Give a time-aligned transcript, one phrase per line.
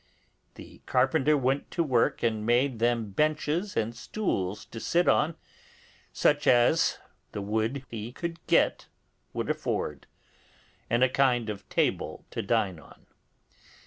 [0.55, 5.35] The carpenter went to work and made them benches and stools to sit on,
[6.11, 6.97] such as
[7.33, 8.87] the wood he could get
[9.31, 10.07] would afford,
[10.89, 13.05] and a kind of table to dine on.